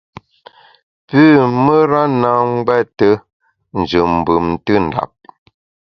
Pü 1.07 1.21
mùra 1.63 2.03
na 2.21 2.31
ngbète 2.53 3.09
njù 3.79 4.01
mbùm 4.15 4.45
ntùndap. 4.55 5.11